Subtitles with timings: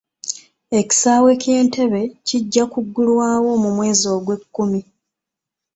[0.79, 4.81] Ekisaawe ky'Entebbe kijja kuggulwawo mu mwezi gw'ekkumi.